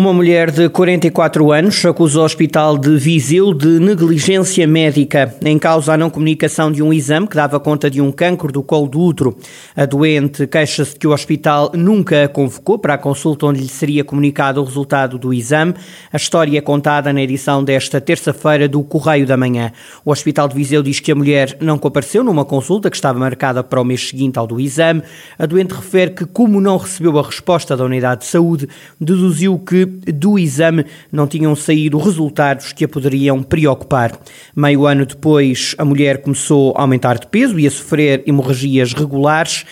Uma 0.00 0.14
mulher 0.14 0.50
de 0.50 0.66
44 0.70 1.52
anos 1.52 1.84
acusa 1.84 2.20
o 2.20 2.24
Hospital 2.24 2.78
de 2.78 2.96
Viseu 2.96 3.52
de 3.52 3.78
negligência 3.78 4.66
médica, 4.66 5.36
em 5.44 5.58
causa 5.58 5.92
a 5.92 5.96
não 5.98 6.08
comunicação 6.08 6.72
de 6.72 6.82
um 6.82 6.90
exame 6.90 7.26
que 7.26 7.36
dava 7.36 7.60
conta 7.60 7.90
de 7.90 8.00
um 8.00 8.10
cancro 8.10 8.50
do 8.50 8.62
colo 8.62 8.88
do 8.88 8.98
útero. 8.98 9.36
A 9.76 9.84
doente 9.84 10.46
queixa-se 10.46 10.96
que 10.96 11.06
o 11.06 11.10
hospital 11.10 11.72
nunca 11.74 12.24
a 12.24 12.28
convocou 12.28 12.78
para 12.78 12.94
a 12.94 12.98
consulta 12.98 13.44
onde 13.44 13.60
lhe 13.60 13.68
seria 13.68 14.02
comunicado 14.02 14.62
o 14.62 14.64
resultado 14.64 15.18
do 15.18 15.34
exame. 15.34 15.74
A 16.10 16.16
história 16.16 16.56
é 16.56 16.62
contada 16.62 17.12
na 17.12 17.20
edição 17.20 17.62
desta 17.62 18.00
terça-feira 18.00 18.66
do 18.66 18.82
Correio 18.82 19.26
da 19.26 19.36
Manhã. 19.36 19.70
O 20.02 20.12
Hospital 20.12 20.48
de 20.48 20.54
Viseu 20.54 20.82
diz 20.82 20.98
que 20.98 21.12
a 21.12 21.14
mulher 21.14 21.58
não 21.60 21.76
compareceu 21.76 22.24
numa 22.24 22.46
consulta 22.46 22.88
que 22.88 22.96
estava 22.96 23.18
marcada 23.18 23.62
para 23.62 23.78
o 23.78 23.84
mês 23.84 24.08
seguinte 24.08 24.38
ao 24.38 24.46
do 24.46 24.58
exame. 24.58 25.02
A 25.38 25.44
doente 25.44 25.74
refere 25.74 26.12
que, 26.12 26.24
como 26.24 26.58
não 26.58 26.78
recebeu 26.78 27.18
a 27.18 27.22
resposta 27.22 27.76
da 27.76 27.84
unidade 27.84 28.22
de 28.22 28.28
saúde, 28.28 28.66
deduziu 28.98 29.58
que 29.58 29.89
do 30.14 30.38
exame 30.38 30.84
não 31.10 31.26
tinham 31.26 31.54
saído 31.54 31.98
resultados 31.98 32.72
que 32.72 32.84
a 32.84 32.88
poderiam 32.88 33.42
preocupar. 33.42 34.18
Meio 34.54 34.86
ano 34.86 35.04
depois, 35.04 35.74
a 35.78 35.84
mulher 35.84 36.22
começou 36.22 36.74
a 36.76 36.82
aumentar 36.82 37.18
de 37.18 37.26
peso 37.26 37.58
e 37.58 37.66
a 37.66 37.70
sofrer 37.70 38.22
hemorragias 38.26 38.92
regulares. 38.92 39.64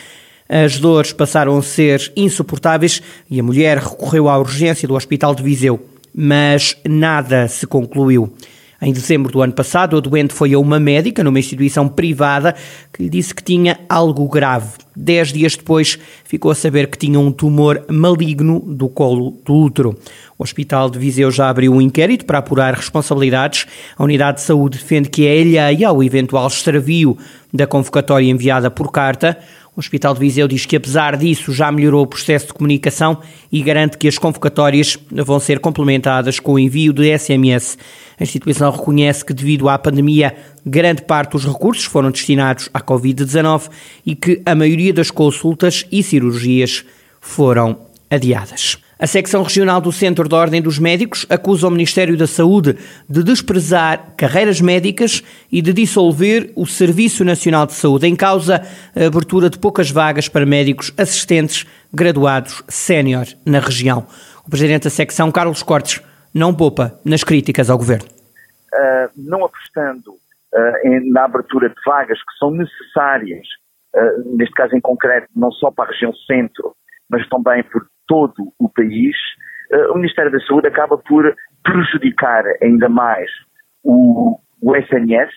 As 0.49 0.79
dores 0.79 1.13
passaram 1.13 1.57
a 1.59 1.63
ser 1.63 2.13
insuportáveis 2.17 3.03
e 3.31 3.39
a 3.39 3.43
mulher 3.43 3.79
recorreu 3.79 4.29
à 4.29 4.39
urgência 4.39 4.89
do 4.89 4.95
Hospital 4.95 5.35
de 5.35 5.43
Viseu, 5.43 5.81
mas 6.15 6.77
nada 6.87 7.47
se 7.49 7.67
concluiu. 7.67 8.33
Em 8.81 8.93
dezembro 8.93 9.33
do 9.33 9.43
ano 9.43 9.53
passado, 9.53 9.97
a 9.97 10.01
doente 10.01 10.33
foi 10.33 10.55
a 10.55 10.59
uma 10.59 10.79
médica 10.79 11.25
numa 11.25 11.41
instituição 11.41 11.89
privada 11.89 12.55
que 12.93 13.03
lhe 13.03 13.09
disse 13.09 13.35
que 13.35 13.43
tinha 13.43 13.81
algo 13.89 14.29
grave. 14.29 14.71
Dez 14.95 15.33
dias 15.33 15.57
depois, 15.57 15.99
ficou 16.25 16.53
a 16.53 16.55
saber 16.55 16.87
que 16.87 16.97
tinha 16.97 17.19
um 17.19 17.33
tumor 17.33 17.85
maligno 17.91 18.61
do 18.61 18.89
colo 18.89 19.37
do 19.45 19.53
útero. 19.53 19.99
O 20.39 20.45
Hospital 20.45 20.89
de 20.91 20.99
Viseu 20.99 21.29
já 21.33 21.49
abriu 21.49 21.73
um 21.73 21.81
inquérito 21.81 22.25
para 22.25 22.39
apurar 22.39 22.73
responsabilidades. 22.73 23.67
A 23.97 24.05
Unidade 24.05 24.39
de 24.39 24.45
Saúde 24.45 24.79
defende 24.79 25.09
que 25.09 25.27
é 25.27 25.41
alheia 25.41 25.89
ao 25.89 26.01
eventual 26.01 26.47
extravio 26.47 27.19
da 27.53 27.67
convocatória 27.67 28.31
enviada 28.31 28.71
por 28.71 28.93
carta. 28.93 29.37
O 29.79 29.81
Hospital 29.81 30.13
de 30.13 30.19
Viseu 30.19 30.49
diz 30.49 30.67
que, 30.67 30.75
apesar 30.75 31.17
disso, 31.17 31.53
já 31.53 31.71
melhorou 31.71 32.03
o 32.03 32.07
processo 32.09 32.49
de 32.49 32.53
comunicação 32.53 33.21
e 33.53 33.63
garante 33.63 33.97
que 33.97 34.09
as 34.09 34.19
convocatórias 34.19 34.99
vão 35.09 35.39
ser 35.39 35.61
complementadas 35.61 36.41
com 36.41 36.55
o 36.55 36.59
envio 36.59 36.93
de 36.93 37.17
SMS. 37.17 37.79
A 38.19 38.25
instituição 38.25 38.73
reconhece 38.73 39.25
que, 39.25 39.33
devido 39.33 39.69
à 39.69 39.79
pandemia, 39.79 40.35
grande 40.67 41.03
parte 41.03 41.31
dos 41.31 41.47
recursos 41.47 41.85
foram 41.85 42.11
destinados 42.11 42.69
à 42.75 42.81
Covid-19 42.81 43.71
e 44.05 44.17
que 44.17 44.43
a 44.45 44.53
maioria 44.53 44.93
das 44.93 45.13
consultas 45.13 45.87
e 45.93 46.03
cirurgias 46.03 46.85
foram 47.21 47.79
adiadas. 48.11 48.79
A 49.01 49.07
secção 49.07 49.45
regional 49.45 49.81
do 49.81 49.93
Centro 49.93 50.29
de 50.29 50.35
Ordem 50.35 50.61
dos 50.61 50.77
Médicos 50.77 51.25
acusa 51.31 51.69
o 51.69 51.71
Ministério 51.71 52.17
da 52.17 52.27
Saúde 52.27 52.77
de 53.09 53.23
desprezar 53.23 54.13
carreiras 54.17 54.61
médicas 54.61 55.23
e 55.53 55.63
de 55.63 55.73
dissolver 55.73 56.53
o 56.57 56.67
Serviço 56.67 57.25
Nacional 57.25 57.65
de 57.65 57.75
Saúde, 57.75 58.09
em 58.09 58.17
causa 58.17 58.61
a 58.97 59.07
abertura 59.07 59.49
de 59.49 59.57
poucas 59.57 59.89
vagas 59.89 60.29
para 60.29 60.45
médicos 60.45 60.93
assistentes 60.99 61.65
graduados 61.95 62.61
sénior 62.67 63.25
na 63.47 63.61
região. 63.61 64.05
O 64.45 64.51
presidente 64.51 64.85
da 64.85 64.91
secção, 64.91 65.31
Carlos 65.31 65.63
Cortes, 65.63 66.03
não 66.35 66.53
poupa 66.53 66.99
nas 67.05 67.23
críticas 67.23 67.71
ao 67.71 67.79
governo. 67.79 68.09
Uh, 68.09 69.11
não 69.17 69.45
apostando 69.45 70.11
uh, 70.11 71.13
na 71.13 71.25
abertura 71.25 71.69
de 71.69 71.77
vagas 71.87 72.19
que 72.19 72.37
são 72.37 72.51
necessárias, 72.51 73.47
uh, 73.95 74.37
neste 74.37 74.55
caso 74.55 74.75
em 74.75 74.81
concreto, 74.81 75.29
não 75.37 75.53
só 75.53 75.71
para 75.71 75.85
a 75.85 75.93
região 75.93 76.13
centro, 76.27 76.75
mas 77.09 77.27
também 77.29 77.63
por 77.63 77.87
todo 78.09 78.53
o 78.59 78.69
país, 78.69 79.15
uh, 79.73 79.93
o 79.93 79.97
Ministério 79.97 80.33
da 80.33 80.41
Saúde 80.41 80.67
acaba 80.67 80.99
por 80.99 81.33
prejudicar 81.63 82.45
ainda 82.63 82.89
mais 82.89 83.31
o, 83.85 84.41
o 84.61 84.77
SNS, 84.77 85.31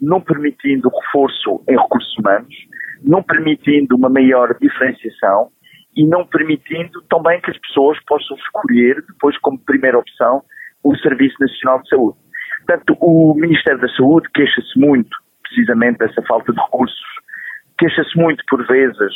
não 0.00 0.20
permitindo 0.20 0.88
reforço 0.88 1.62
em 1.68 1.76
recursos 1.76 2.18
humanos, 2.18 2.54
não 3.02 3.22
permitindo 3.22 3.96
uma 3.96 4.08
maior 4.08 4.56
diferenciação 4.60 5.50
e 5.96 6.06
não 6.06 6.26
permitindo 6.26 7.02
também 7.08 7.40
que 7.40 7.50
as 7.50 7.58
pessoas 7.58 7.98
possam 8.06 8.36
escolher, 8.36 9.04
depois 9.06 9.38
como 9.38 9.58
primeira 9.58 9.98
opção, 9.98 10.42
o 10.82 10.96
Serviço 10.96 11.36
Nacional 11.38 11.80
de 11.82 11.88
Saúde. 11.88 12.18
Portanto, 12.66 12.96
o 13.00 13.34
Ministério 13.34 13.80
da 13.80 13.88
Saúde 13.88 14.28
queixa-se 14.34 14.78
muito, 14.78 15.16
precisamente, 15.42 15.98
dessa 15.98 16.22
falta 16.22 16.52
de 16.52 16.60
recursos, 16.60 16.98
queixa-se 17.78 18.16
muito, 18.18 18.42
por 18.48 18.66
vezes, 18.66 19.14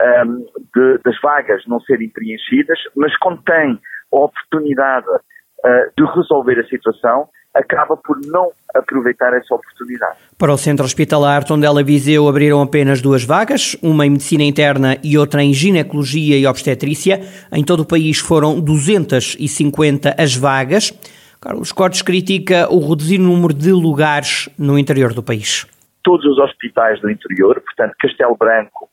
um, 0.00 0.46
de, 0.74 0.98
das 1.04 1.20
vagas 1.20 1.62
não 1.66 1.80
serem 1.80 2.08
preenchidas, 2.08 2.78
mas 2.96 3.16
quando 3.18 3.42
tem 3.42 3.78
a 4.12 4.16
oportunidade 4.16 5.06
uh, 5.08 5.92
de 5.96 6.04
resolver 6.14 6.58
a 6.58 6.66
situação, 6.66 7.28
acaba 7.54 7.96
por 7.96 8.18
não 8.26 8.50
aproveitar 8.74 9.34
essa 9.34 9.54
oportunidade. 9.54 10.16
Para 10.38 10.52
o 10.52 10.58
Centro 10.58 10.84
Hospitalar 10.84 11.44
Tondela 11.44 11.82
Viseu 11.82 12.28
abriram 12.28 12.62
apenas 12.62 13.02
duas 13.02 13.24
vagas, 13.24 13.76
uma 13.82 14.06
em 14.06 14.10
Medicina 14.10 14.44
Interna 14.44 14.96
e 15.02 15.18
outra 15.18 15.42
em 15.42 15.52
Ginecologia 15.52 16.38
e 16.38 16.46
Obstetrícia. 16.46 17.20
Em 17.52 17.64
todo 17.64 17.80
o 17.80 17.86
país 17.86 18.18
foram 18.18 18.60
250 18.60 20.14
as 20.16 20.36
vagas. 20.36 20.92
Carlos 21.40 21.72
Cortes 21.72 22.02
critica 22.02 22.68
o 22.70 22.86
reduzir 22.86 23.18
número 23.18 23.54
de 23.54 23.72
lugares 23.72 24.48
no 24.58 24.78
interior 24.78 25.12
do 25.14 25.22
país. 25.22 25.66
Todos 26.04 26.24
os 26.24 26.38
hospitais 26.38 27.00
do 27.00 27.10
interior, 27.10 27.60
portanto 27.60 27.94
Castelo 27.98 28.36
Branco, 28.36 28.89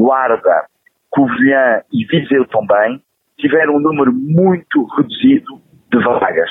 Guarda, 0.00 0.64
Covilhã 1.10 1.82
e 1.92 2.06
Viseu 2.06 2.46
também, 2.46 3.02
tiveram 3.38 3.76
um 3.76 3.80
número 3.80 4.10
muito 4.10 4.84
reduzido 4.96 5.60
de 5.92 6.02
vagas, 6.02 6.50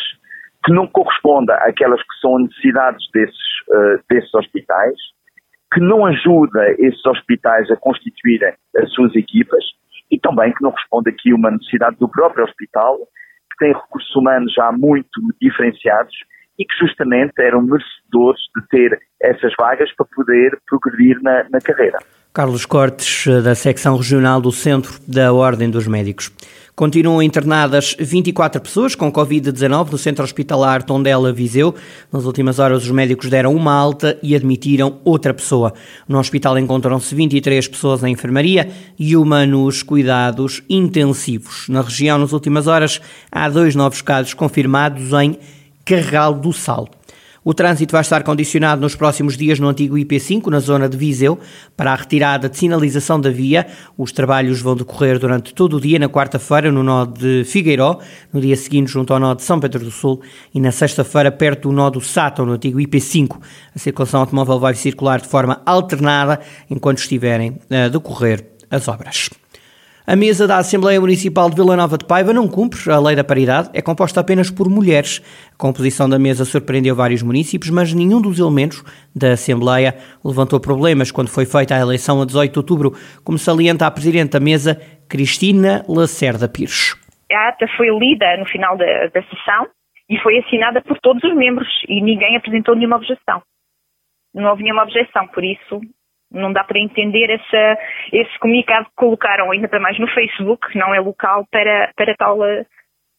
que 0.63 0.71
não 0.71 0.85
corresponde 0.85 1.51
àquelas 1.53 1.99
que 1.99 2.19
são 2.21 2.37
necessidades 2.37 3.03
desses, 3.11 3.37
uh, 3.69 4.03
desses 4.07 4.31
hospitais, 4.35 4.95
que 5.73 5.79
não 5.79 6.05
ajuda 6.05 6.71
esses 6.77 7.03
hospitais 7.07 7.71
a 7.71 7.75
constituírem 7.75 8.53
as 8.77 8.91
suas 8.93 9.15
equipas 9.15 9.63
e 10.11 10.19
também 10.19 10.53
que 10.53 10.61
não 10.63 10.71
responde 10.71 11.09
aqui 11.09 11.33
uma 11.33 11.49
necessidade 11.49 11.97
do 11.97 12.07
próprio 12.07 12.45
hospital, 12.45 12.99
que 12.99 13.65
tem 13.65 13.73
recursos 13.73 14.15
humanos 14.15 14.53
já 14.53 14.71
muito 14.71 15.19
diferenciados 15.41 16.13
e 16.59 16.65
que 16.65 16.75
justamente 16.77 17.33
eram 17.39 17.63
merecedores 17.63 18.41
de 18.55 18.67
ter 18.67 18.99
essas 19.19 19.53
vagas 19.57 19.91
para 19.95 20.05
poder 20.15 20.59
progredir 20.67 21.19
na, 21.23 21.49
na 21.49 21.59
carreira. 21.59 21.97
Carlos 22.31 22.63
Cortes, 22.63 23.25
da 23.43 23.55
secção 23.55 23.97
regional 23.97 24.39
do 24.39 24.51
Centro 24.51 24.99
da 25.07 25.33
Ordem 25.33 25.67
dos 25.67 25.87
Médicos. 25.87 26.31
Continuam 26.75 27.23
internadas 27.23 27.95
24 27.99 28.61
pessoas 28.61 28.93
com 28.93 29.11
Covid-19 29.11 29.91
no 29.91 29.97
Centro 29.97 30.23
Hospitalar 30.23 30.83
Tondela 30.83 31.33
Viseu. 31.33 31.73
Nas 32.13 32.25
últimas 32.25 32.59
horas, 32.59 32.83
os 32.83 32.91
médicos 32.91 33.31
deram 33.31 33.55
uma 33.55 33.73
alta 33.73 34.17
e 34.21 34.35
admitiram 34.35 34.99
outra 35.03 35.33
pessoa. 35.33 35.73
No 36.07 36.19
hospital 36.19 36.57
encontram-se 36.59 37.13
23 37.15 37.67
pessoas 37.67 38.01
na 38.01 38.09
enfermaria 38.09 38.69
e 38.97 39.17
uma 39.17 39.43
nos 39.45 39.81
cuidados 39.81 40.61
intensivos. 40.69 41.67
Na 41.67 41.81
região, 41.81 42.19
nas 42.19 42.31
últimas 42.31 42.67
horas, 42.67 43.01
há 43.31 43.49
dois 43.49 43.75
novos 43.75 44.03
casos 44.03 44.35
confirmados 44.35 45.11
em 45.13 45.37
Carral 45.83 46.35
do 46.35 46.53
Sal. 46.53 46.87
O 47.43 47.53
trânsito 47.53 47.93
vai 47.93 48.01
estar 48.01 48.21
condicionado 48.23 48.81
nos 48.81 48.95
próximos 48.95 49.37
dias 49.37 49.59
no 49.59 49.67
antigo 49.67 49.95
IP5, 49.95 50.47
na 50.47 50.59
zona 50.59 50.89
de 50.89 50.97
Viseu, 50.97 51.39
para 51.75 51.93
a 51.93 51.95
retirada 51.95 52.49
de 52.49 52.57
sinalização 52.57 53.19
da 53.19 53.29
via. 53.29 53.65
Os 53.97 54.11
trabalhos 54.11 54.61
vão 54.61 54.75
decorrer 54.75 55.17
durante 55.17 55.53
todo 55.53 55.77
o 55.77 55.81
dia, 55.81 55.97
na 55.97 56.09
quarta-feira, 56.09 56.71
no 56.71 56.83
nó 56.83 57.05
de 57.05 57.43
Figueiró, 57.45 57.99
no 58.33 58.41
dia 58.41 58.57
seguinte, 58.57 58.91
junto 58.91 59.13
ao 59.13 59.19
nó 59.19 59.33
de 59.33 59.43
São 59.43 59.59
Pedro 59.59 59.83
do 59.83 59.91
Sul, 59.91 60.21
e 60.53 60.59
na 60.59 60.71
sexta-feira, 60.71 61.31
perto 61.31 61.69
do 61.69 61.75
nó 61.75 61.89
do 61.89 62.01
Sátão, 62.01 62.45
no 62.45 62.53
antigo 62.53 62.77
IP5. 62.79 63.39
A 63.73 63.79
circulação 63.79 64.19
automóvel 64.19 64.59
vai 64.59 64.75
circular 64.75 65.21
de 65.21 65.27
forma 65.27 65.61
alternada 65.65 66.39
enquanto 66.69 66.97
estiverem 66.97 67.57
a 67.69 67.87
decorrer 67.87 68.45
as 68.69 68.87
obras. 68.87 69.29
A 70.11 70.15
mesa 70.15 70.47
da 70.47 70.57
Assembleia 70.57 70.99
Municipal 70.99 71.51
de 71.51 71.55
Vila 71.55 71.75
Nova 71.75 71.95
de 71.95 72.03
Paiva 72.03 72.33
não 72.33 72.47
cumpre 72.47 72.79
a 72.91 72.99
lei 72.99 73.15
da 73.15 73.23
paridade, 73.23 73.69
é 73.75 73.79
composta 73.79 74.19
apenas 74.19 74.49
por 74.49 74.67
mulheres. 74.67 75.21
A 75.53 75.55
composição 75.55 76.09
da 76.09 76.17
mesa 76.17 76.45
surpreendeu 76.45 76.95
vários 76.95 77.21
municípios, 77.21 77.69
mas 77.69 77.93
nenhum 77.93 78.19
dos 78.19 78.39
elementos 78.39 78.81
da 79.15 79.33
Assembleia 79.33 79.93
levantou 80.25 80.59
problemas 80.59 81.11
quando 81.11 81.29
foi 81.29 81.45
feita 81.45 81.75
a 81.75 81.79
eleição 81.79 82.19
a 82.23 82.25
18 82.25 82.51
de 82.51 82.57
outubro, 82.57 82.91
como 83.23 83.37
salienta 83.37 83.85
a 83.85 83.91
Presidente 83.91 84.31
da 84.31 84.39
mesa, 84.39 84.81
Cristina 85.07 85.85
Lacerda 85.87 86.49
Pires. 86.49 86.97
A 87.31 87.49
ata 87.49 87.67
foi 87.77 87.89
lida 87.95 88.35
no 88.37 88.47
final 88.47 88.75
da, 88.77 89.13
da 89.13 89.21
sessão 89.21 89.67
e 90.09 90.17
foi 90.23 90.39
assinada 90.39 90.81
por 90.81 90.97
todos 91.01 91.23
os 91.23 91.35
membros 91.35 91.69
e 91.87 92.01
ninguém 92.01 92.35
apresentou 92.35 92.75
nenhuma 92.75 92.95
objeção. 92.95 93.43
Não 94.33 94.49
houve 94.49 94.63
nenhuma 94.63 94.81
objeção, 94.81 95.27
por 95.27 95.43
isso 95.43 95.81
não 96.31 96.53
dá 96.53 96.63
para 96.63 96.79
entender 96.79 97.29
essa, 97.29 97.81
esse 98.11 98.39
comunicado 98.39 98.85
que 98.85 98.95
colocaram 98.95 99.51
ainda 99.51 99.67
para 99.67 99.79
mais 99.79 99.97
no 99.99 100.07
Facebook, 100.07 100.71
que 100.71 100.77
não 100.77 100.93
é 100.93 100.99
local 100.99 101.45
para, 101.51 101.91
para 101.95 102.15
tal, 102.15 102.39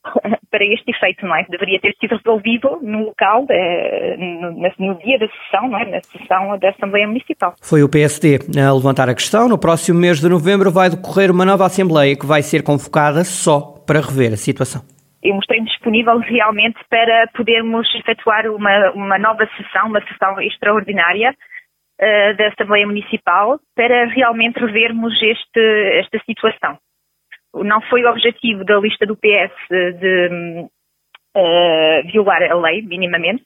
para 0.51 0.65
este 0.65 0.91
efeito, 0.91 1.27
não 1.27 1.37
é? 1.37 1.45
Deveria 1.49 1.81
ter 1.81 1.95
sido 2.01 2.17
resolvido 2.17 2.79
no 2.83 3.07
local, 3.07 3.47
eh, 3.51 4.17
no, 4.19 4.53
no, 4.53 4.95
dia 4.99 5.19
da 5.19 5.29
sessão, 5.29 5.69
não 5.69 5.79
é? 5.79 5.85
Na 5.87 6.01
sessão 6.01 6.59
da 6.59 6.71
Assembleia 6.71 7.07
Municipal. 7.07 7.55
Foi 7.63 7.83
o 7.83 7.89
PSD 7.89 8.39
a 8.59 8.73
levantar 8.73 9.09
a 9.09 9.15
questão. 9.15 9.49
No 9.49 9.59
próximo 9.59 9.99
mês 9.99 10.21
de 10.21 10.29
novembro 10.29 10.71
vai 10.71 10.89
decorrer 10.91 11.31
uma 11.31 11.45
nova 11.45 11.67
Assembleia 11.67 12.17
que 12.17 12.27
vai 12.27 12.43
ser 12.43 12.63
convocada 12.63 13.25
só 13.25 13.75
para 13.87 14.01
rever 14.01 14.33
a 14.33 14.37
situação. 14.37 14.83
Eu 15.23 15.35
mostrei-me 15.35 15.67
disponível 15.67 16.19
realmente 16.19 16.79
para 16.89 17.29
podermos 17.35 17.87
efetuar 17.95 18.47
uma, 18.47 18.91
uma 18.93 19.19
nova 19.19 19.47
sessão, 19.55 19.89
uma 19.89 20.01
sessão 20.07 20.41
extraordinária, 20.41 21.35
uh, 22.01 22.37
da 22.37 22.49
Assembleia 22.49 22.87
Municipal 22.87 23.61
para 23.75 24.07
realmente 24.07 24.59
revermos 24.59 25.15
este, 25.23 25.99
esta 25.99 26.19
situação. 26.25 26.79
Não 27.55 27.81
foi 27.83 28.05
o 28.05 28.11
objetivo 28.11 28.65
da 28.65 28.79
lista 28.79 29.05
do 29.05 29.17
PS 29.17 29.53
de 29.69 30.69
uh, 31.37 32.11
violar 32.11 32.43
a 32.43 32.55
lei, 32.55 32.83
minimamente. 32.83 33.45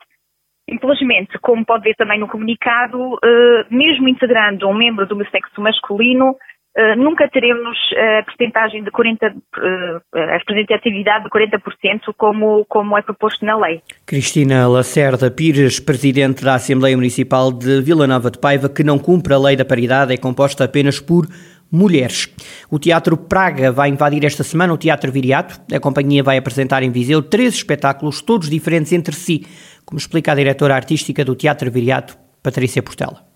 Simplesmente, 0.69 1.39
como 1.41 1.65
pode 1.65 1.85
ver 1.85 1.95
também 1.95 2.19
no 2.19 2.29
comunicado, 2.29 2.99
uh, 2.99 3.67
mesmo 3.71 4.09
integrando 4.09 4.69
um 4.69 4.75
membro 4.75 5.07
do 5.07 5.31
sexo 5.31 5.61
masculino, 5.61 6.37
Uh, 6.77 6.97
nunca 6.97 7.29
teremos 7.29 7.79
a 7.97 8.25
percentagem 8.25 8.83
de 8.83 8.91
40, 8.91 9.27
uh, 9.29 10.19
a 10.19 10.39
representatividade 10.39 11.23
de 11.23 11.31
40% 11.31 12.13
como, 12.19 12.65
como 12.69 12.99
é 12.99 13.03
proposto 13.03 13.45
na 13.45 13.57
lei. 13.57 13.81
Cristina 14.05 14.67
Lacerda 14.67 15.31
Pires, 15.31 15.79
presidente 15.79 16.45
da 16.45 16.55
Assembleia 16.57 16.97
Municipal 16.97 17.53
de 17.53 17.81
Vila 17.81 18.09
Nova 18.09 18.29
de 18.29 18.41
Paiva, 18.41 18.69
que 18.69 18.83
não 18.83 18.99
cumpre 18.99 19.33
a 19.33 19.39
lei 19.39 19.55
da 19.55 19.65
paridade, 19.65 20.13
é 20.13 20.17
composta 20.17 20.65
apenas 20.65 20.99
por 20.99 21.29
mulheres. 21.71 22.29
O 22.69 22.79
Teatro 22.79 23.17
Praga 23.17 23.71
vai 23.71 23.89
invadir 23.89 24.25
esta 24.25 24.43
semana 24.43 24.73
o 24.73 24.79
Teatro 24.79 25.13
Viriato. 25.13 25.61
A 25.73 25.79
companhia 25.79 26.23
vai 26.23 26.37
apresentar 26.39 26.83
em 26.83 26.91
Viseu 26.91 27.23
três 27.23 27.55
espetáculos, 27.55 28.21
todos 28.21 28.51
diferentes 28.51 28.93
entre 28.93 29.15
si, 29.15 29.47
como 29.85 29.99
explica 29.99 30.33
a 30.33 30.35
diretora 30.35 30.75
artística 30.75 31.25
do 31.25 31.37
Teatro 31.37 31.71
Viriato, 31.71 32.17
Patrícia 32.43 32.83
Portela. 32.83 33.34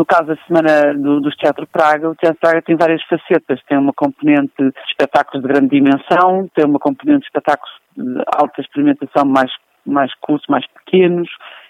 No 0.00 0.06
caso 0.06 0.28
da 0.28 0.36
Semana 0.46 0.94
do, 0.94 1.20
dos 1.20 1.36
Teatro 1.36 1.66
Praga, 1.66 2.08
o 2.08 2.14
Teatro 2.14 2.40
Praga 2.40 2.62
tem 2.62 2.74
várias 2.74 3.02
facetas. 3.02 3.60
Tem 3.68 3.76
uma 3.76 3.92
componente 3.92 4.54
de 4.56 4.72
espetáculos 4.88 5.42
de 5.42 5.52
grande 5.52 5.78
dimensão, 5.78 6.48
tem 6.54 6.64
uma 6.64 6.78
componente 6.78 7.20
de 7.20 7.26
espetáculos 7.26 7.70
de 7.94 8.22
alta 8.34 8.62
experimentação 8.62 9.26
mais, 9.26 9.50
mais 9.84 10.10
curtos, 10.14 10.46
mais 10.48 10.64
pequenos 10.68 11.28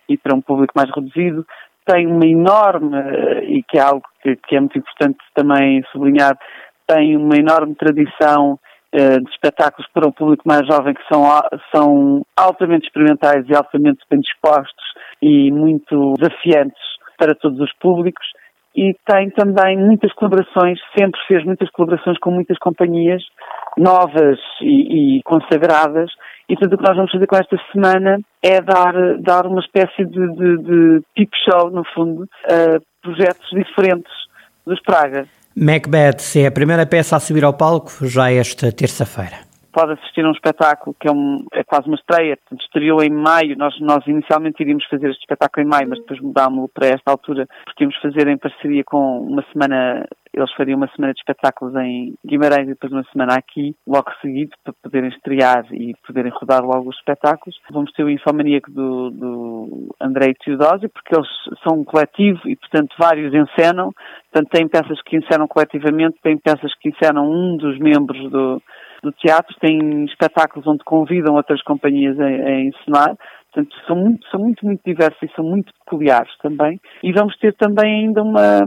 e 0.09 0.17
para 0.17 0.37
um 0.37 0.41
público 0.41 0.75
mais 0.77 0.89
reduzido 0.95 1.45
tem 1.85 2.07
uma 2.07 2.25
enorme, 2.25 2.97
e 3.49 3.65
que 3.65 3.79
é 3.79 3.81
algo 3.81 4.05
que, 4.23 4.37
que 4.37 4.55
é 4.55 4.61
muito 4.61 4.79
importante 4.79 5.19
também 5.35 5.83
sublinhar, 5.91 6.39
tem 6.87 7.17
uma 7.17 7.35
enorme 7.35 7.75
tradição 7.75 8.61
uh, 8.95 9.25
de 9.25 9.31
espetáculos 9.31 9.91
para 9.93 10.07
o 10.07 10.13
público 10.13 10.45
mais 10.47 10.65
jovem 10.69 10.95
que 10.95 11.03
são, 11.13 11.25
são 11.75 12.23
altamente 12.37 12.87
experimentais 12.87 13.45
e 13.49 13.57
altamente 13.57 14.05
bem 14.09 14.21
dispostos 14.21 14.85
e 15.21 15.51
muito 15.51 16.15
desafiantes 16.17 16.90
para 17.21 17.35
todos 17.35 17.61
os 17.61 17.73
públicos 17.75 18.27
e 18.75 18.95
tem 19.05 19.29
também 19.31 19.77
muitas 19.77 20.13
colaborações, 20.15 20.79
sempre 20.97 21.21
fez 21.29 21.45
muitas 21.45 21.69
colaborações 21.71 22.19
com 22.19 22.31
muitas 22.31 22.57
companhias 22.59 23.23
novas 23.77 24.39
e, 24.63 25.19
e 25.19 25.23
consagradas 25.25 26.11
e 26.49 26.57
tudo 26.57 26.75
o 26.75 26.79
que 26.79 26.85
nós 26.85 26.97
vamos 26.97 27.13
fazer 27.13 27.27
com 27.27 27.37
esta 27.37 27.57
semana 27.73 28.19
é 28.43 28.61
dar, 28.61 29.19
dar 29.19 29.47
uma 29.47 29.61
espécie 29.61 30.05
de, 30.05 30.35
de, 30.35 30.57
de 30.63 31.01
peep 31.15 31.31
show, 31.45 31.71
no 31.71 31.85
fundo, 31.95 32.27
a 32.45 32.81
projetos 33.03 33.49
diferentes 33.51 34.13
dos 34.67 34.81
Praga. 34.83 35.27
Macbeth 35.57 36.39
é 36.39 36.47
a 36.47 36.53
primeira 36.53 36.87
peça 36.87 37.17
a 37.17 37.21
subir 37.21 37.45
ao 37.45 37.53
palco 37.57 37.91
já 38.07 38.33
esta 38.33 38.73
terça-feira 38.73 39.50
pode 39.73 39.93
assistir 39.93 40.25
a 40.25 40.29
um 40.29 40.33
espetáculo 40.33 40.97
que 40.99 41.09
é, 41.09 41.13
um, 41.13 41.45
é 41.53 41.65
quase 41.65 41.87
uma 41.87 41.97
estreia, 41.97 42.37
portanto, 42.37 42.63
estreou 42.63 43.03
em 43.03 43.11
maio, 43.11 43.57
nós, 43.57 43.79
nós 43.81 44.07
inicialmente 44.07 44.63
iríamos 44.63 44.85
fazer 44.87 45.11
este 45.11 45.21
espetáculo 45.21 45.67
em 45.67 45.71
maio, 45.71 45.89
mas 45.89 45.99
depois 45.99 46.21
mudámos-lo 46.21 46.69
para 46.69 46.89
esta 46.89 47.11
altura, 47.11 47.47
porque 47.65 47.85
íamos 47.85 47.97
fazer 47.99 48.29
em 48.29 48.39
parceria 48.39 48.83
com 48.85 49.21
uma 49.21 49.45
semana, 49.53 50.07
eles 50.33 50.53
fariam 50.55 50.77
uma 50.77 50.89
semana 50.95 51.13
de 51.13 51.21
espetáculos 51.21 51.75
em 51.77 52.15
Guimarães 52.27 52.67
e 52.67 52.71
depois 52.71 52.93
uma 52.93 53.05
semana 53.13 53.35
aqui, 53.35 53.75
logo 53.87 54.11
seguido, 54.21 54.53
para 54.65 54.75
poderem 54.83 55.11
estrear 55.11 55.65
e 55.73 55.95
poderem 56.07 56.33
rodar 56.33 56.65
logo 56.65 56.89
os 56.89 56.97
espetáculos. 56.97 57.59
Vamos 57.71 57.93
ter 57.93 58.05
o 58.05 58.11
Infomaníaco 58.11 58.71
do, 58.71 59.11
do 59.11 59.95
Andrei 60.01 60.35
Teodósio, 60.35 60.89
porque 60.89 61.15
eles 61.15 61.29
são 61.63 61.81
um 61.81 61.85
coletivo 61.85 62.41
e, 62.47 62.57
portanto, 62.57 62.95
vários 62.99 63.33
encenam, 63.35 63.93
portanto, 64.31 64.51
tem 64.53 64.69
peças 64.69 65.01
que 65.03 65.17
encenam 65.17 65.47
coletivamente, 65.47 66.19
tem 66.23 66.37
peças 66.39 66.75
que 66.77 66.89
encenam 66.89 67.31
um 67.31 67.57
dos 67.57 67.79
membros 67.79 68.31
do 68.31 68.63
do 69.03 69.13
teatro, 69.13 69.55
têm 69.61 70.05
espetáculos 70.05 70.67
onde 70.67 70.85
convidam 70.85 71.35
outras 71.35 71.63
companhias 71.63 72.19
a, 72.19 72.25
a 72.25 72.61
encenar. 72.61 73.17
Portanto, 73.53 73.75
são 73.85 73.97
muito, 73.97 74.27
são 74.29 74.41
muito, 74.41 74.65
muito 74.65 74.81
diversos 74.85 75.21
e 75.23 75.35
são 75.35 75.45
muito 75.45 75.73
peculiares 75.85 76.31
também. 76.39 76.81
E 77.03 77.13
vamos 77.13 77.37
ter 77.39 77.53
também 77.55 78.07
ainda 78.07 78.23
uma, 78.23 78.65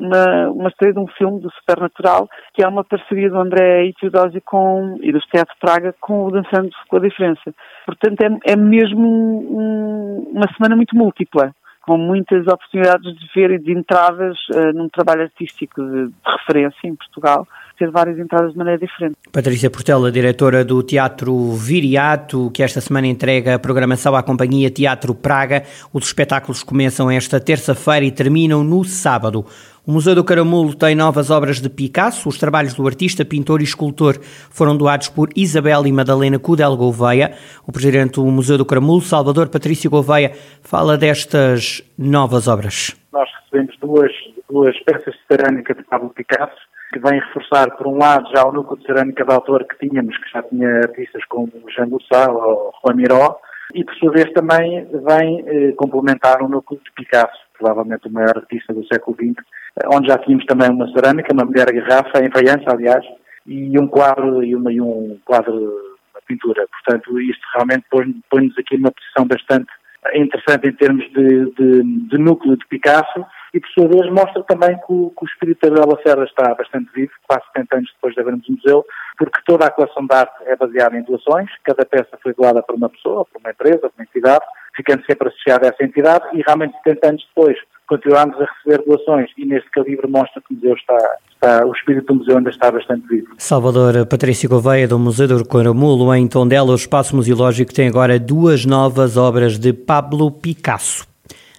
uma, 0.00 0.50
uma 0.50 0.68
estreia 0.68 0.94
de 0.94 0.98
um 0.98 1.06
filme 1.08 1.40
do 1.40 1.50
Supernatural, 1.52 2.26
que 2.54 2.64
é 2.64 2.68
uma 2.68 2.82
parceria 2.82 3.28
do 3.28 3.38
André 3.38 3.84
e 3.84 3.92
Teodósio 3.92 4.40
com, 4.42 4.96
e 5.02 5.12
do 5.12 5.20
Teatro 5.20 5.54
Praga 5.60 5.94
com 6.00 6.24
o 6.24 6.30
Dançando 6.30 6.70
com 6.88 6.96
a 6.96 7.00
Diferença. 7.00 7.54
Portanto, 7.84 8.22
é, 8.22 8.52
é 8.52 8.56
mesmo 8.56 9.06
um, 9.06 10.30
uma 10.32 10.50
semana 10.56 10.74
muito 10.74 10.96
múltipla 10.96 11.52
com 11.86 11.98
muitas 11.98 12.46
oportunidades 12.46 13.14
de 13.14 13.28
ver 13.34 13.50
e 13.50 13.58
de 13.58 13.72
entradas 13.72 14.38
uh, 14.54 14.72
num 14.72 14.88
trabalho 14.88 15.22
artístico 15.22 15.82
de, 15.82 16.06
de, 16.06 16.14
referência 16.24 16.88
em 16.88 16.96
Portugal, 16.96 17.46
ter 17.78 17.90
várias 17.90 18.18
entradas 18.18 18.52
de 18.52 18.58
maneira 18.58 18.78
diferente. 18.78 19.16
Patrícia 19.32 19.70
Portela, 19.70 20.10
diretora 20.10 20.64
do 20.64 20.82
Teatro 20.82 21.52
Viriato, 21.52 22.50
que 22.52 22.62
esta 22.62 22.80
semana 22.80 23.06
entrega 23.06 23.54
a 23.54 23.58
programação 23.58 24.14
à 24.14 24.22
companhia 24.22 24.70
Teatro 24.70 25.14
Praga. 25.14 25.64
Os 25.92 26.06
espetáculos 26.06 26.62
começam 26.62 27.10
esta 27.10 27.40
terça-feira 27.40 28.04
e 28.04 28.10
terminam 28.10 28.62
no 28.62 28.84
sábado. 28.84 29.44
O 29.86 29.92
Museu 29.92 30.14
do 30.14 30.24
Caramulo 30.24 30.74
tem 30.74 30.94
novas 30.94 31.30
obras 31.30 31.60
de 31.60 31.68
Picasso. 31.68 32.26
Os 32.26 32.38
trabalhos 32.38 32.72
do 32.72 32.86
artista, 32.86 33.22
pintor 33.22 33.60
e 33.60 33.64
escultor 33.64 34.18
foram 34.22 34.74
doados 34.74 35.10
por 35.10 35.28
Isabel 35.36 35.86
e 35.86 35.92
Madalena 35.92 36.38
Cudel 36.38 36.74
Gouveia. 36.74 37.34
O 37.66 37.70
presidente 37.72 38.14
do 38.14 38.24
Museu 38.24 38.56
do 38.56 38.64
Caramulo, 38.64 39.02
Salvador 39.02 39.48
Patrício 39.48 39.90
Gouveia, 39.90 40.32
fala 40.62 40.96
destas 40.96 41.82
novas 41.98 42.48
obras. 42.48 42.96
Nós 43.12 43.28
recebemos 43.42 43.76
duas, 43.78 44.10
duas 44.50 44.74
peças 44.84 45.12
de 45.12 45.20
cerâmica 45.28 45.74
de 45.74 45.82
Pablo 45.84 46.08
Picasso, 46.10 46.56
que 46.94 47.00
vêm 47.00 47.18
reforçar, 47.18 47.76
por 47.76 47.88
um 47.88 47.98
lado, 47.98 48.30
já 48.32 48.46
o 48.46 48.52
núcleo 48.52 48.78
de 48.78 48.86
cerâmica 48.86 49.24
de 49.24 49.34
autor 49.34 49.66
que 49.66 49.88
tínhamos, 49.88 50.16
que 50.16 50.30
já 50.30 50.42
tinha 50.44 50.68
artistas 50.76 51.24
como 51.24 51.50
Jean 51.74 51.88
Goussal 51.88 52.36
ou 52.36 52.72
Juan 52.80 52.94
Miró, 52.94 53.40
e 53.74 53.84
por 53.84 53.94
sua 53.96 54.12
vez 54.12 54.32
também 54.32 54.86
vem 55.04 55.44
eh, 55.44 55.72
complementar 55.72 56.40
o 56.40 56.48
núcleo 56.48 56.80
de 56.84 56.92
Picasso, 56.92 57.36
provavelmente 57.58 58.06
o 58.06 58.12
maior 58.12 58.36
artista 58.36 58.72
do 58.72 58.86
século 58.86 59.16
XX, 59.16 59.44
onde 59.92 60.06
já 60.06 60.18
tínhamos 60.18 60.46
também 60.46 60.70
uma 60.70 60.88
cerâmica, 60.92 61.34
uma 61.34 61.44
mulher 61.44 61.66
garrafa, 61.72 62.24
em 62.24 62.30
faiança, 62.30 62.70
aliás, 62.70 63.04
e 63.44 63.76
um 63.76 63.88
quadro 63.88 64.44
e, 64.44 64.54
uma, 64.54 64.72
e 64.72 64.80
um 64.80 65.18
quadro, 65.24 65.52
uma 65.52 66.22
pintura. 66.28 66.64
Portanto, 66.70 67.20
isto 67.20 67.42
realmente 67.54 67.84
põe-nos 67.90 68.56
aqui 68.56 68.76
numa 68.76 68.92
posição 68.92 69.26
bastante 69.26 69.66
interessante 70.12 70.68
em 70.68 70.72
termos 70.72 71.04
de, 71.12 71.50
de, 71.52 71.82
de, 72.08 72.18
núcleo 72.18 72.56
de 72.56 72.66
Picasso 72.66 73.24
e, 73.54 73.60
por 73.60 73.68
sua 73.70 73.88
vez, 73.88 74.10
mostra 74.12 74.42
também 74.44 74.76
que 74.76 74.92
o, 74.92 75.10
que 75.16 75.24
o 75.24 75.26
espírito 75.26 75.70
da 75.70 75.80
Bela 75.80 75.98
Serra 76.02 76.24
está 76.24 76.54
bastante 76.54 76.90
vivo, 76.94 77.12
quase 77.26 77.44
70 77.56 77.76
anos 77.76 77.90
depois 77.94 78.14
de 78.14 78.20
havermos 78.20 78.48
um 78.48 78.52
museu, 78.52 78.84
porque 79.16 79.40
toda 79.46 79.66
a 79.66 79.70
coleção 79.70 80.06
de 80.06 80.14
arte 80.14 80.34
é 80.46 80.56
baseada 80.56 80.96
em 80.96 81.02
doações, 81.02 81.48
cada 81.62 81.86
peça 81.86 82.18
foi 82.22 82.34
doada 82.34 82.62
por 82.62 82.74
uma 82.74 82.90
pessoa, 82.90 83.24
por 83.24 83.40
uma 83.40 83.50
empresa, 83.50 83.78
por 83.78 83.92
uma 83.96 84.04
entidade, 84.04 84.44
ficando 84.76 85.04
sempre 85.06 85.28
associada 85.28 85.66
a 85.66 85.70
essa 85.70 85.84
entidade 85.84 86.24
e 86.34 86.42
realmente 86.42 86.74
70 86.84 87.08
anos 87.08 87.26
depois 87.28 87.56
continuamos 87.86 88.36
a 88.40 88.46
receber 88.46 88.84
doações 88.84 89.30
e 89.36 89.44
neste 89.44 89.70
calibre 89.70 90.08
mostra 90.08 90.42
que 90.46 90.54
o 90.54 90.56
museu 90.56 90.74
está, 90.74 91.16
está, 91.30 91.66
o 91.66 91.72
espírito 91.72 92.06
do 92.06 92.14
museu 92.16 92.38
ainda 92.38 92.50
está 92.50 92.70
bastante 92.70 93.06
vivo. 93.06 93.28
Salvador 93.38 94.06
Patrício 94.06 94.48
Gouveia, 94.48 94.88
do 94.88 94.98
Museu 94.98 95.28
do 95.28 95.46
Coramulo, 95.46 96.14
em 96.14 96.26
Tondela, 96.26 96.72
o 96.72 96.74
espaço 96.74 97.14
museológico 97.14 97.72
tem 97.72 97.88
agora 97.88 98.18
duas 98.18 98.64
novas 98.64 99.16
obras 99.16 99.58
de 99.58 99.72
Pablo 99.72 100.30
Picasso. 100.30 101.13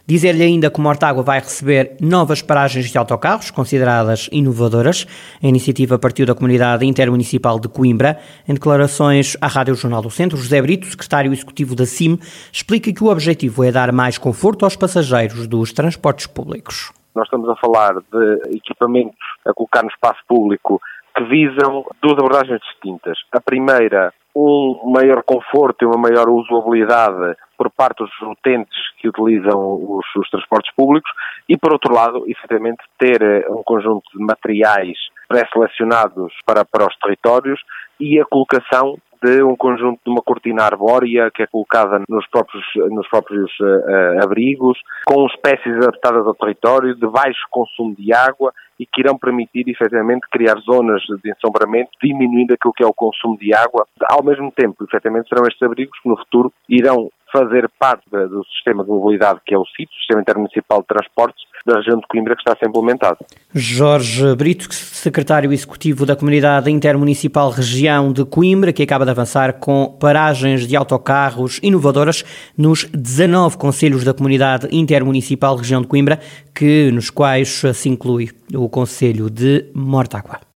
Dizer-lhe 0.07 0.43
ainda 0.43 0.69
que 0.69 0.79
Mortágua 0.79 1.23
vai 1.23 1.39
receber 1.39 1.97
novas 1.99 2.39
paragens 2.39 2.91
de 2.91 2.97
autocarros, 2.97 3.49
consideradas 3.49 4.29
inovadoras. 4.31 5.07
A 5.41 5.47
iniciativa 5.47 5.97
partiu 5.97 6.27
da 6.27 6.35
comunidade 6.35 6.85
intermunicipal 6.85 7.59
de 7.59 7.67
Coimbra. 7.67 8.19
Em 8.47 8.53
declarações 8.53 9.35
à 9.41 9.47
Rádio 9.47 9.73
Jornal 9.73 10.03
do 10.03 10.11
Centro, 10.11 10.37
José 10.37 10.61
Brito, 10.61 10.85
secretário 10.85 11.33
executivo 11.33 11.75
da 11.75 11.87
CIM, 11.87 12.19
explica 12.53 12.93
que 12.93 13.03
o 13.03 13.07
objetivo 13.07 13.63
é 13.63 13.71
dar 13.71 13.91
mais 13.91 14.19
conforto 14.19 14.63
aos 14.63 14.75
passageiros 14.75 15.47
dos 15.47 15.73
transportes 15.73 16.27
públicos. 16.27 16.93
Nós 17.15 17.25
estamos 17.25 17.49
a 17.49 17.55
falar 17.55 17.95
de 17.95 18.55
equipamentos 18.55 19.17
a 19.43 19.53
colocar 19.55 19.81
no 19.81 19.89
espaço 19.89 20.19
público 20.27 20.79
que 21.17 21.23
visam 21.23 21.83
duas 21.99 22.13
abordagens 22.19 22.61
distintas. 22.61 23.17
A 23.31 23.41
primeira, 23.41 24.13
um 24.35 24.91
maior 24.93 25.23
conforto 25.23 25.81
e 25.81 25.85
uma 25.87 25.97
maior 25.97 26.29
usabilidade 26.29 27.35
por 27.57 27.69
parte 27.69 28.03
dos 28.03 28.11
utentes 28.21 28.77
que 28.99 29.09
utilizam 29.09 29.59
os, 29.59 30.05
os 30.15 30.29
transportes 30.29 30.73
públicos 30.75 31.09
e, 31.47 31.57
por 31.57 31.73
outro 31.73 31.93
lado, 31.93 32.23
efetivamente, 32.27 32.83
ter 32.97 33.21
eh, 33.21 33.45
um 33.49 33.63
conjunto 33.63 34.05
de 34.15 34.23
materiais 34.23 34.97
pré-selecionados 35.27 36.33
para, 36.45 36.65
para 36.65 36.87
os 36.87 36.95
territórios 36.97 37.59
e 37.99 38.19
a 38.19 38.25
colocação 38.25 38.97
de 39.23 39.41
um 39.41 39.55
conjunto 39.55 39.99
de 40.05 40.11
uma 40.11 40.21
cortina 40.21 40.63
arbórea 40.63 41.31
que 41.31 41.41
é 41.41 41.47
colocada 41.47 42.01
nos 42.07 42.27
próprios, 42.27 42.63
nos 42.91 43.07
próprios 43.09 43.51
uh, 43.59 44.23
abrigos, 44.23 44.77
com 45.05 45.25
espécies 45.25 45.75
adaptadas 45.77 46.27
ao 46.27 46.35
território, 46.35 46.95
de 46.95 47.07
baixo 47.07 47.41
consumo 47.49 47.95
de 47.95 48.13
água 48.13 48.53
e 48.79 48.85
que 48.85 49.01
irão 49.01 49.17
permitir, 49.17 49.67
efetivamente, 49.67 50.27
criar 50.31 50.57
zonas 50.59 51.01
de 51.23 51.31
ensombramento, 51.31 51.91
diminuindo 52.03 52.53
aquilo 52.53 52.73
que 52.73 52.83
é 52.83 52.87
o 52.87 52.93
consumo 52.93 53.37
de 53.37 53.53
água. 53.53 53.87
Ao 54.11 54.23
mesmo 54.23 54.51
tempo, 54.51 54.83
efetivamente, 54.83 55.29
serão 55.29 55.47
estes 55.47 55.63
abrigos 55.63 55.97
que 55.99 56.09
no 56.09 56.17
futuro 56.17 56.51
irão 56.69 57.09
fazer 57.35 57.69
parte 57.77 58.09
do 58.09 58.43
sistema 58.45 58.83
de 58.83 58.89
mobilidade 58.89 59.41
que 59.45 59.53
é 59.53 59.57
o 59.57 59.65
CIT, 59.65 59.91
o 59.91 59.99
Sistema 59.99 60.21
Intermunicipal 60.21 60.81
de 60.81 60.87
Transportes, 60.87 61.43
da 61.65 61.77
região 61.77 61.97
de 61.97 62.07
Coimbra, 62.07 62.35
que 62.35 62.41
está 62.41 62.53
a 62.53 62.57
ser 62.57 62.69
implementado. 62.69 63.17
Jorge 63.53 64.35
Brito, 64.35 64.71
secretário 64.71 65.51
executivo 65.51 66.05
da 66.05 66.15
Comunidade 66.15 66.71
Intermunicipal 66.71 67.49
Região 67.49 68.13
de 68.13 68.23
Coimbra, 68.23 68.71
que 68.71 68.83
acaba 68.83 69.03
de 69.03 69.11
avançar 69.11 69.53
com 69.53 69.97
paragens 69.99 70.67
de 70.67 70.75
autocarros 70.75 71.59
inovadoras 71.63 72.23
nos 72.55 72.85
19 72.85 73.57
conselhos 73.57 74.03
da 74.03 74.13
Comunidade 74.13 74.67
Intermunicipal 74.71 75.55
Região 75.55 75.81
de 75.81 75.87
Coimbra, 75.87 76.19
que, 76.53 76.91
nos 76.91 77.09
quais 77.09 77.63
se 77.73 77.89
inclui 77.89 78.29
o 78.53 78.69
Conselho 78.69 79.29
de 79.29 79.65
Mortágua. 79.73 80.45